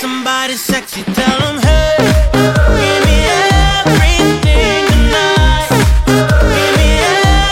[0.00, 1.94] somebody sexy, tell them, hey,
[2.32, 3.16] give me
[3.84, 5.68] everything tonight.
[6.56, 6.88] Give me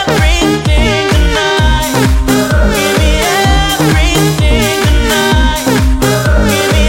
[0.00, 1.92] everything tonight.
[2.72, 3.10] Give me
[3.68, 5.64] everything tonight.
[6.48, 6.84] Give me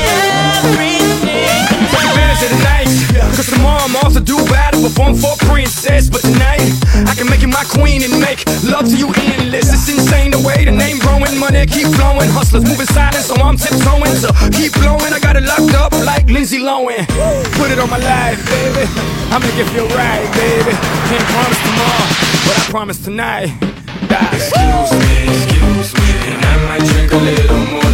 [0.55, 1.67] everything.
[1.91, 3.99] Take advantage of the tomorrow I'm
[4.81, 6.09] perform for princess.
[6.09, 6.71] But tonight,
[7.05, 9.73] I can make you my queen and make love to you endless.
[9.73, 10.99] It's insane the way the name
[11.29, 12.27] Getting money, keep flowing.
[12.33, 14.17] Hustlers moving silent, so I'm tiptoeing.
[14.17, 15.13] So keep blowing.
[15.13, 17.05] I got it locked up like Lindsay Lohan.
[17.53, 18.89] Put it on my life, baby.
[19.29, 19.45] I'ma
[19.93, 20.73] right, baby.
[21.05, 22.07] Can't promise tomorrow,
[22.45, 23.53] but I promise tonight.
[24.09, 24.29] Die.
[24.33, 27.88] Excuse me, excuse me, and I might drink a little more.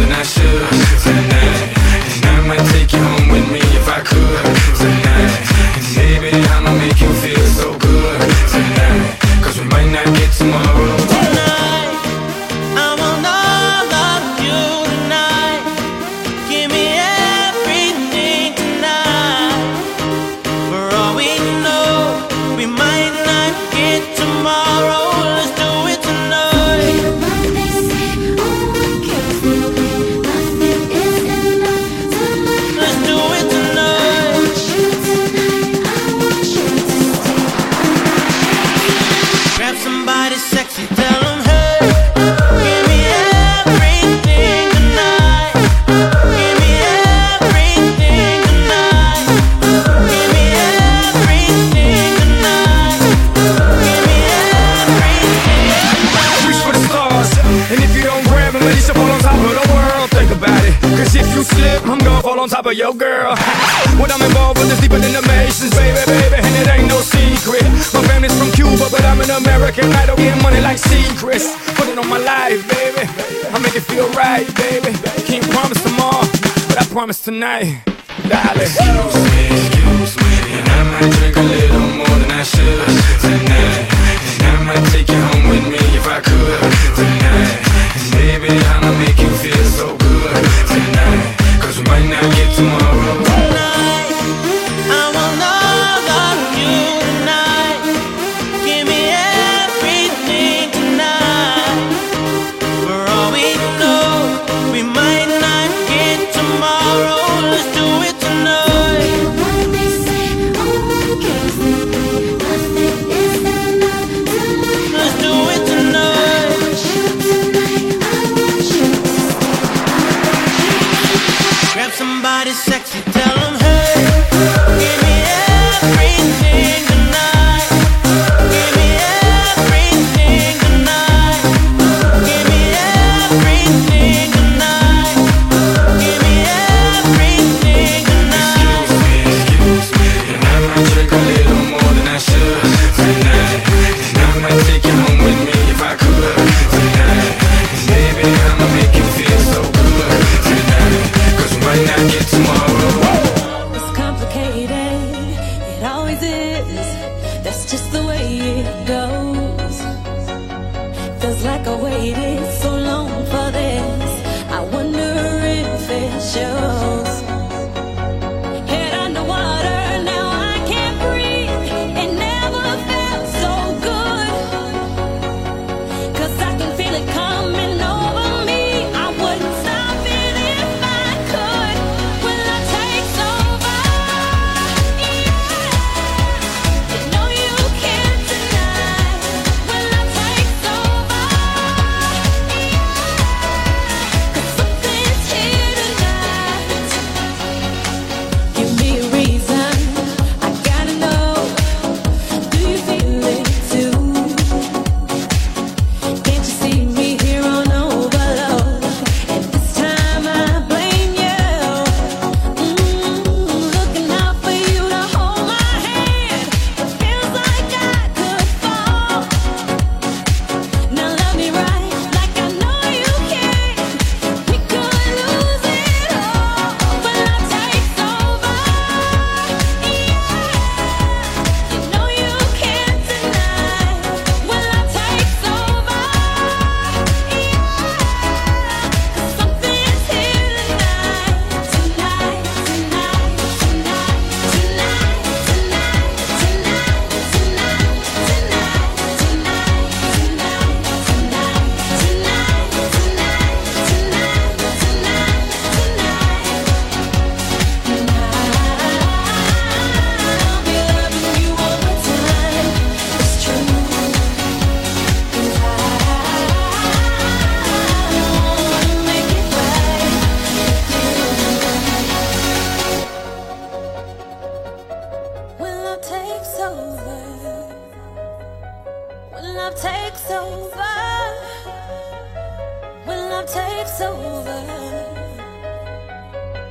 [284.00, 284.62] over.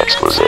[0.00, 0.45] Exclusive.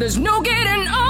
[0.00, 1.09] There's no getting off.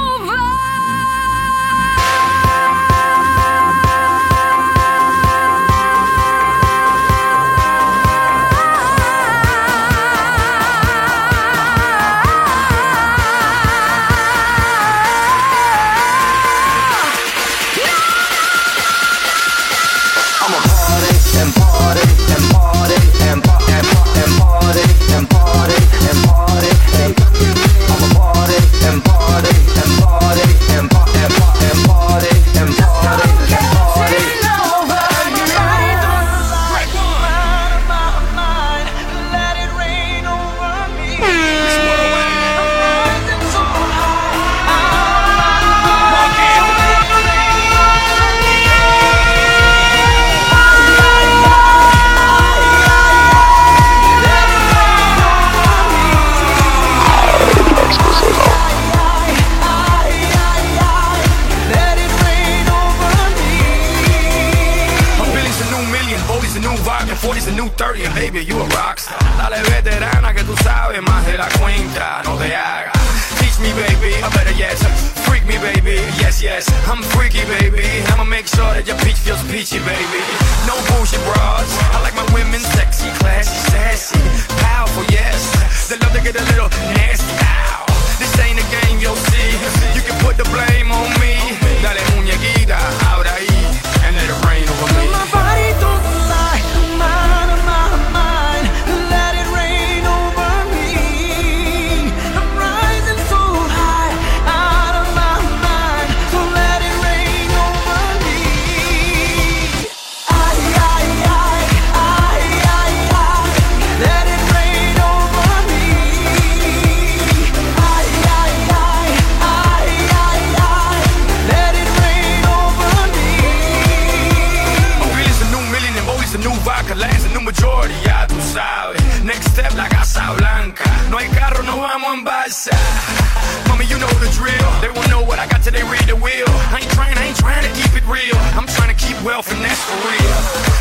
[133.80, 134.70] homie, you know the drill.
[134.80, 136.48] They won't know what I got till they read the wheel.
[136.48, 138.36] I ain't trying, I ain't trying to keep it real.
[138.56, 140.36] I'm trying to keep wealth and that's for real.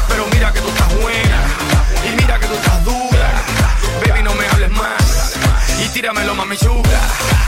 [0.07, 1.39] Pero mira que tú estás buena,
[2.05, 3.27] y mira que tú estás dura.
[4.05, 5.37] Baby, no me hables más,
[5.83, 7.38] y tíramelo, mami chula.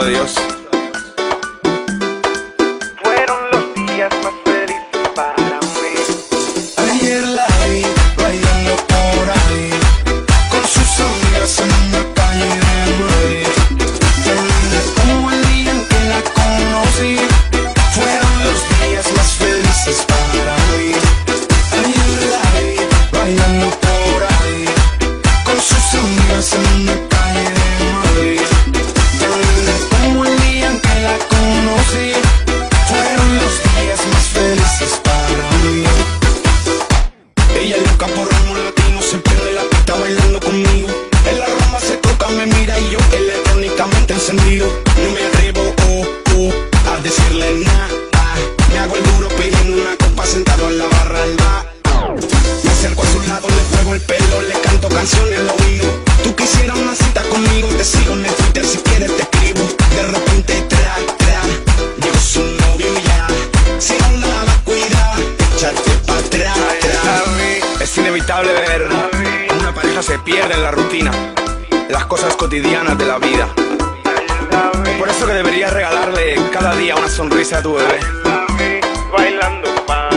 [0.00, 0.49] adiós.
[67.80, 68.88] Es inevitable ver
[69.58, 71.10] una pareja se pierde en la rutina,
[71.90, 73.46] las cosas cotidianas de la vida.
[74.98, 78.00] Por eso que deberías regalarle cada día una sonrisa a tu bebé.
[79.12, 80.08] Bailando para.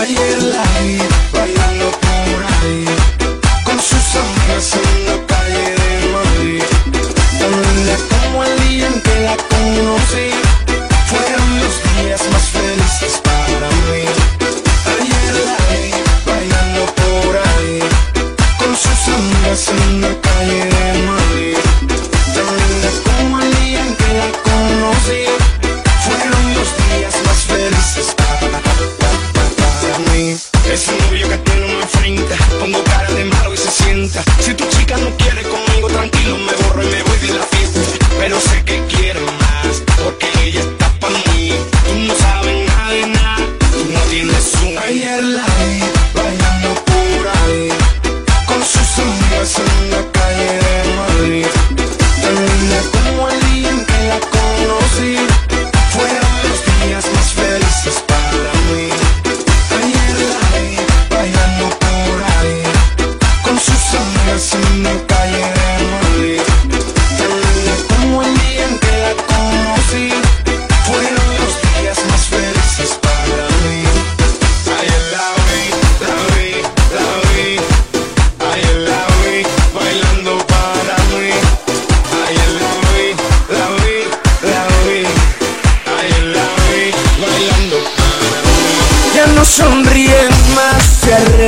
[0.00, 1.11] Ayer la vida.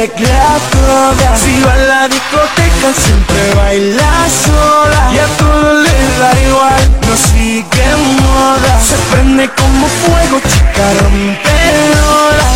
[0.08, 5.10] toda Si va a la discoteca siempre baila sola.
[5.12, 7.88] Y a todo le da igual, no sigue
[8.20, 8.80] moda.
[8.80, 12.48] Se prende como fuego, chica rompeola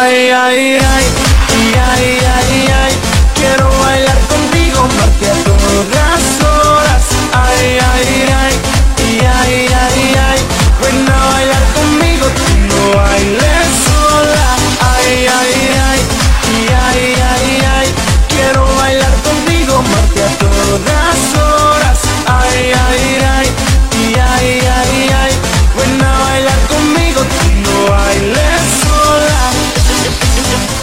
[0.00, 1.06] Ay, ay, ay,
[1.52, 2.92] ay, ay, ay, ay
[3.34, 6.23] Quiero bailar contigo, no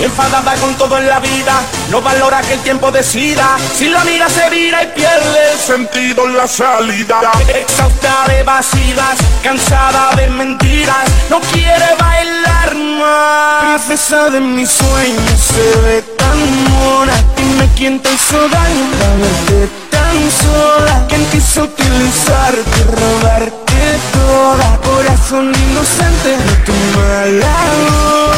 [0.04, 3.58] enfadada con todo en la vida, no valora que el tiempo decida.
[3.76, 7.22] Si la mira se vira y pierde el sentido en la salida.
[7.48, 13.82] Exhausta de vacilas, cansada de mentiras, no quiere bailar más.
[13.82, 19.70] Princesa de mis sueños se ve tan mona, dime quién te hizo daño para verte
[19.90, 21.06] tan sola.
[21.08, 24.78] ¿Quién quiso utilizarte, robarte toda?
[24.82, 28.31] Corazón inocente de tu mala.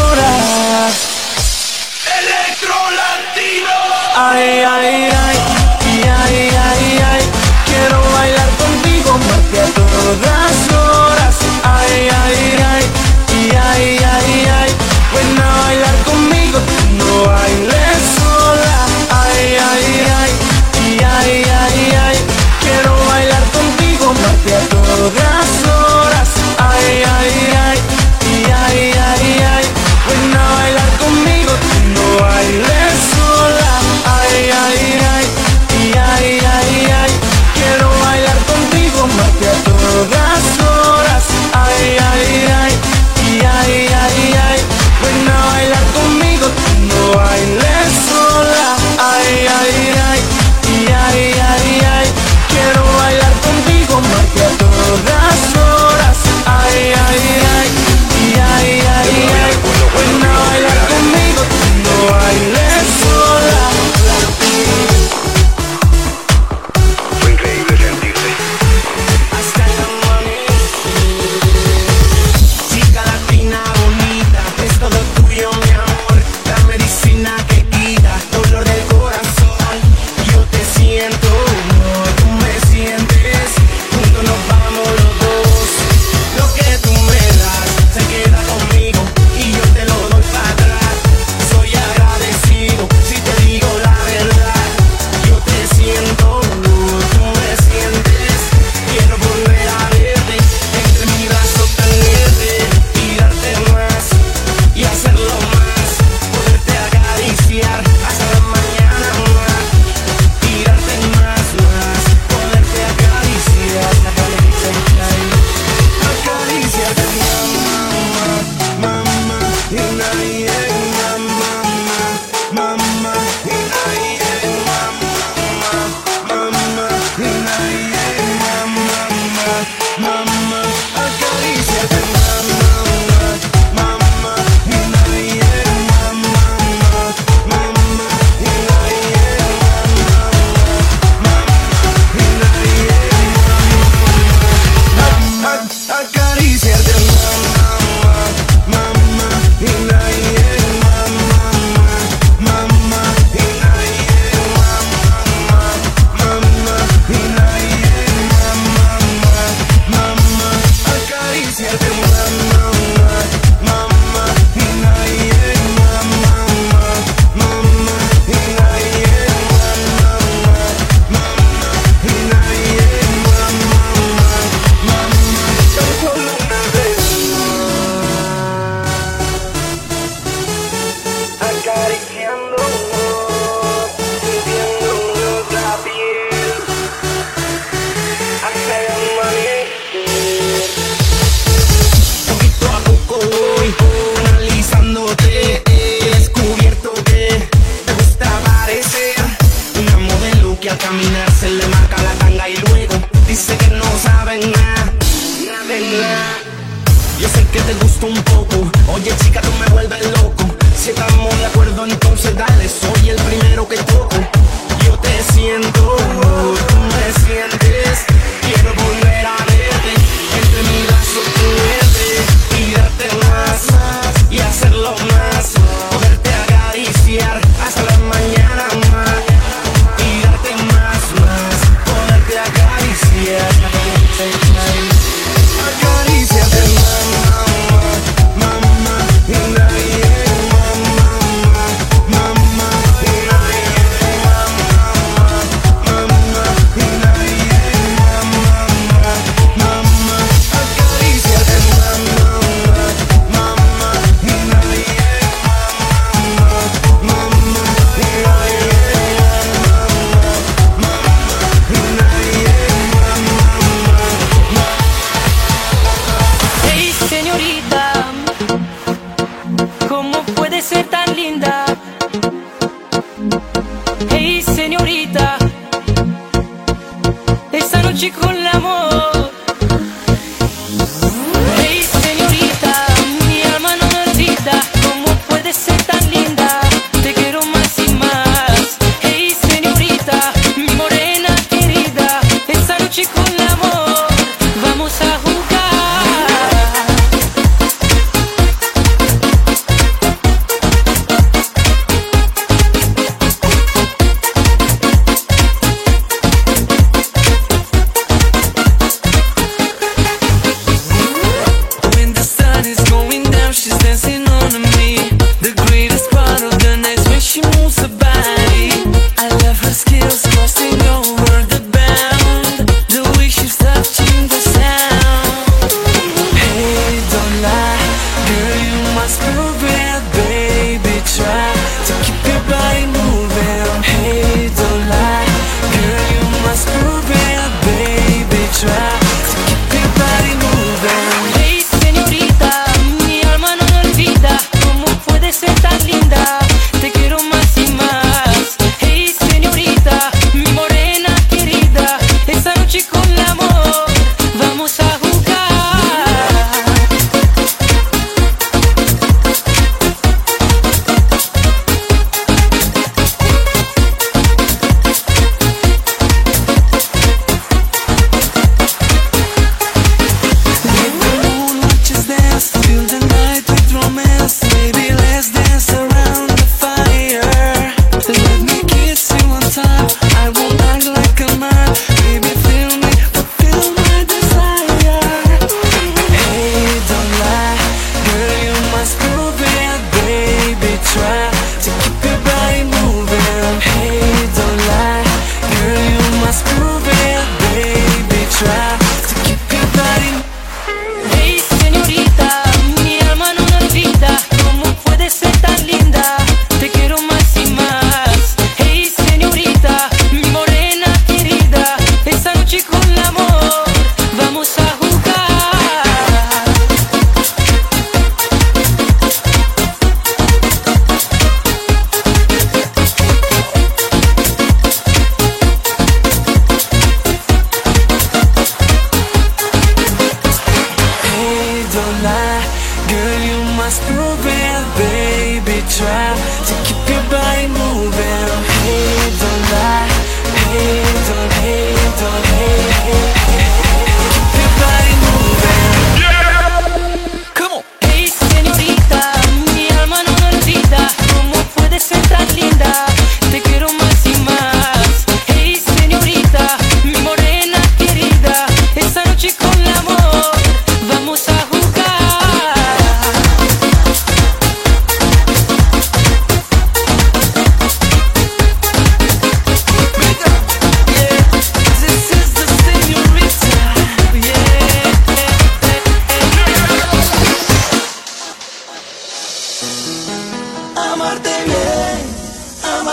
[4.16, 5.43] ay, ay, ay.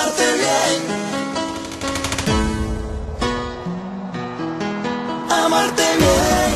[0.01, 0.81] amarte bien.
[5.31, 6.53] Amarte bien,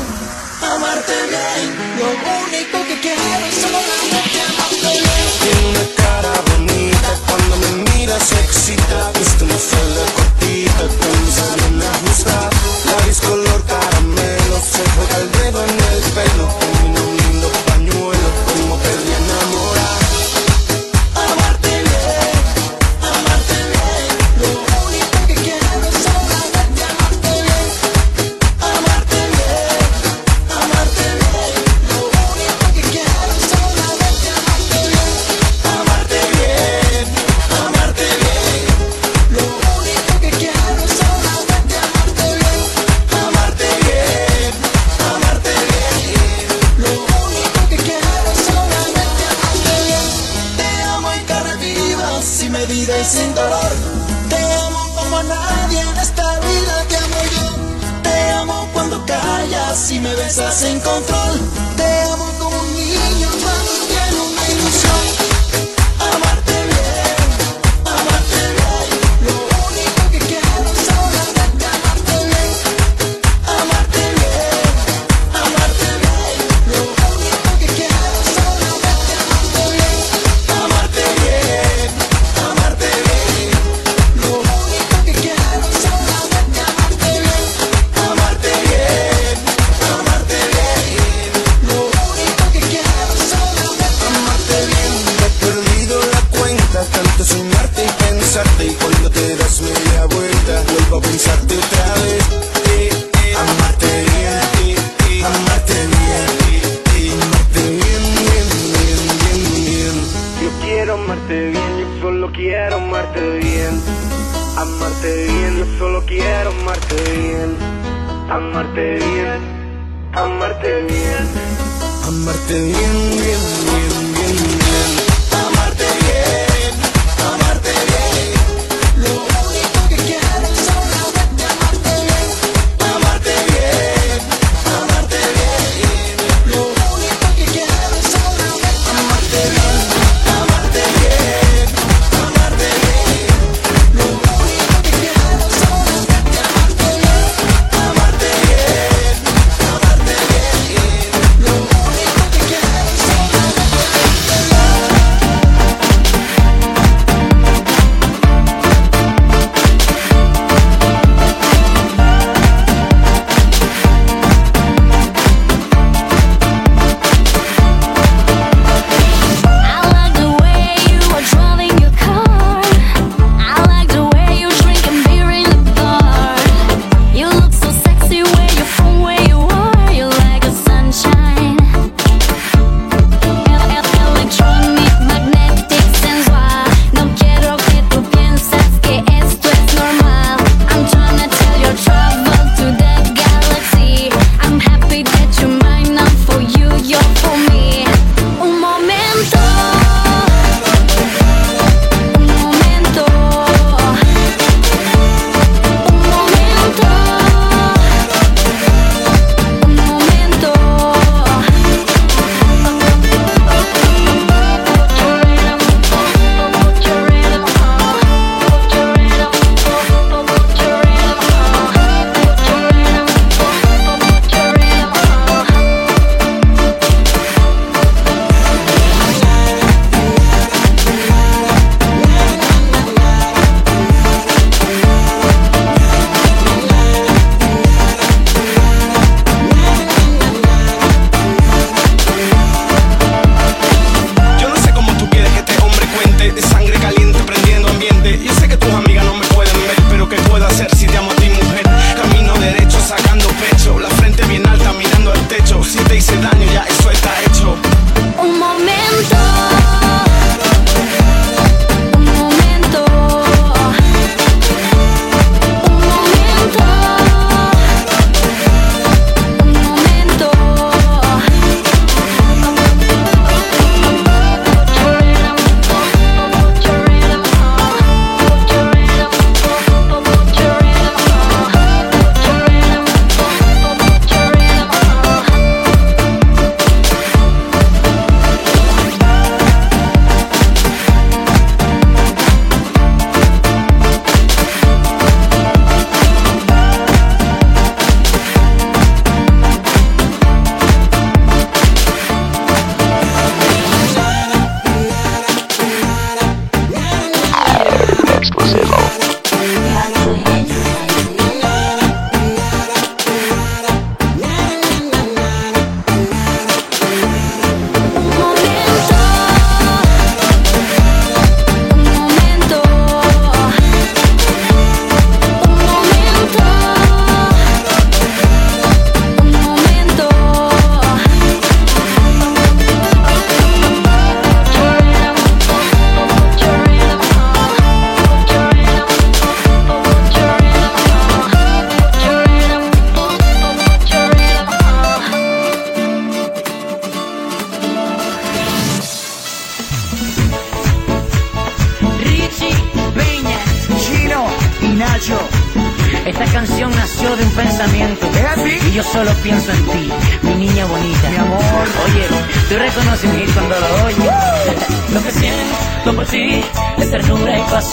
[0.73, 1.65] amarte bien.
[1.99, 2.09] Lo
[2.47, 5.27] único que quiero es solamente amarte bien.
[5.43, 8.64] Tiene una cara bonita cuando me miras sexy.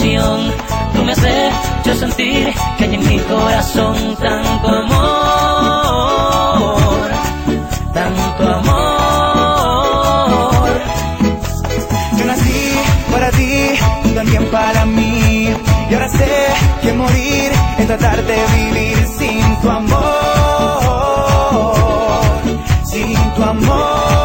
[0.01, 1.53] Tú me haces
[1.85, 5.11] yo sentir que hay en mi corazón tanto amor,
[7.93, 8.71] tanto amor.
[12.17, 12.79] Yo nací
[13.11, 15.53] para ti, tú también para mí.
[15.91, 16.47] Y ahora sé
[16.81, 19.99] que morir es tratar de vivir sin tu amor.
[22.85, 24.20] Sin tu amor.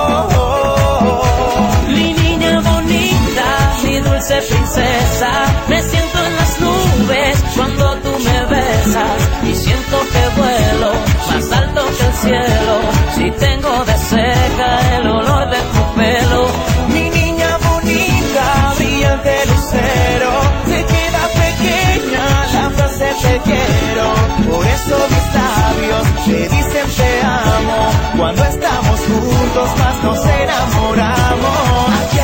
[4.16, 5.30] Dulce princesa,
[5.68, 10.92] me siento en las nubes cuando tú me besas y siento que vuelo
[11.28, 12.74] más alto que el cielo.
[13.14, 16.46] Si tengo de cerca el olor de tu pelo,
[16.88, 20.32] Mi niña bonita, brillante lucero,
[20.64, 24.06] se queda pequeña la frase te quiero.
[24.50, 27.90] Por eso mis labios te dicen te amo.
[28.16, 32.15] Cuando estamos juntos más nos enamoramos.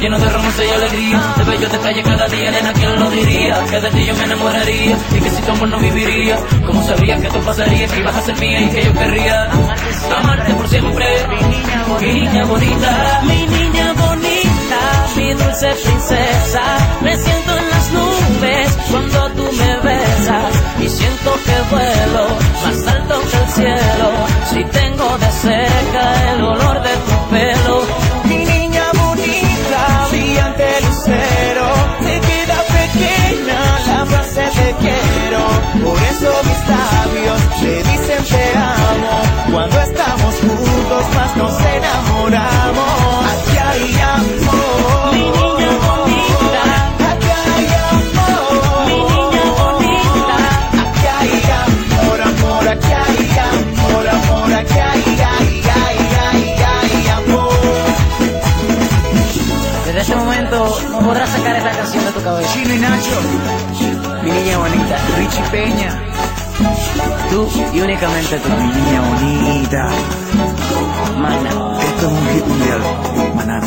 [0.00, 3.64] Lleno de romance y alegría De bellos detalles cada día, nena, ¿quién lo diría?
[3.70, 6.36] Que de ti yo me enamoraría Y que si tu amor no viviría
[6.66, 9.50] Como sabría que esto pasaría, que ibas a ser mía Y que yo querría
[10.18, 11.06] amarte por siempre.
[12.00, 14.80] Mi niña bonita Mi niña bonita
[15.16, 16.62] Mi dulce princesa
[17.00, 22.28] Me siento en las nubes Cuando tú me besas Y siento que vuelo
[22.64, 24.10] Más alto que el cielo
[24.50, 27.82] Si tengo de cerca El olor de tu pelo.
[28.24, 28.67] Mi niña
[30.38, 31.66] brillante lucero,
[32.00, 35.40] se queda pequeña la frase te quiero.
[35.84, 39.22] Por eso mis labios te dicen te amo.
[39.52, 43.26] Cuando estamos juntos más nos enamoramos.
[43.32, 44.67] Aquí hay amor.
[60.90, 62.52] No podrás sacar esta canción de tu cabeza.
[62.52, 63.20] Chino y Nacho,
[64.22, 66.02] Mi niña bonita, Richie Peña,
[67.30, 68.48] tú y únicamente tú.
[68.48, 69.88] mi niña bonita.
[71.18, 71.50] Mana.
[71.80, 72.80] Esto es un hit mundial,
[73.34, 73.60] Maná.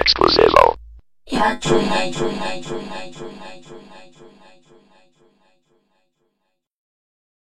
[0.00, 0.76] Exclusivo.